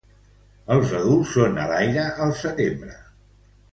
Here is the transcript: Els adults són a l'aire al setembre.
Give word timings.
Els 0.75 0.93
adults 0.99 1.35
són 1.39 1.61
a 1.65 1.67
l'aire 1.73 2.07
al 2.25 2.33
setembre. 2.41 2.97